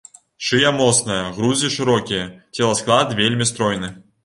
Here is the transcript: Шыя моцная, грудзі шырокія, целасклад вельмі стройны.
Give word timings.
Шыя 0.45 0.71
моцная, 0.77 1.17
грудзі 1.35 1.69
шырокія, 1.77 2.25
целасклад 2.59 3.17
вельмі 3.23 3.51
стройны. 3.55 3.95